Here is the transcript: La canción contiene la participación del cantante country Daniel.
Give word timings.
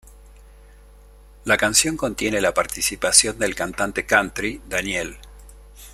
La 1.43 1.57
canción 1.57 1.95
contiene 1.95 2.41
la 2.41 2.55
participación 2.55 3.37
del 3.37 3.53
cantante 3.53 4.07
country 4.07 4.59
Daniel. 4.67 5.17